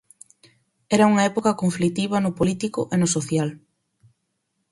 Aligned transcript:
Era 0.95 1.09
unha 1.11 1.25
época 1.31 1.57
conflitiva 1.61 2.23
no 2.23 2.35
político 2.39 2.81
e 2.93 2.95
no 3.01 3.07
social. 3.15 3.49